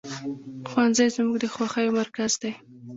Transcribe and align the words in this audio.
ښوونځی 0.69 1.07
زموږ 1.15 1.37
د 1.41 1.45
خوښیو 1.53 1.95
مرکز 1.99 2.31
دی 2.41 2.51